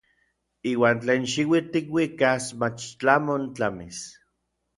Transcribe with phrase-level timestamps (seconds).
[0.71, 3.99] Iuan tlen xiuitl tikuikas mach tlamon tlamis.